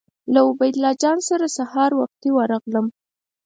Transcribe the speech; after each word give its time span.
له 0.33 0.39
عبیدالله 0.49 0.91
جان 1.01 1.17
سره 1.29 1.45
سهار 1.57 1.91
وختي 2.01 2.29
ورغلم. 2.33 2.85